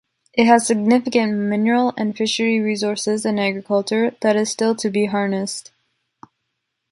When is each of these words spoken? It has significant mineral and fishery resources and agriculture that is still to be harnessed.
It 0.33 0.45
has 0.47 0.65
significant 0.65 1.33
mineral 1.33 1.93
and 1.95 2.17
fishery 2.17 2.59
resources 2.59 3.23
and 3.23 3.39
agriculture 3.39 4.15
that 4.21 4.35
is 4.35 4.49
still 4.49 4.73
to 4.77 4.89
be 4.89 5.05
harnessed. 5.05 5.69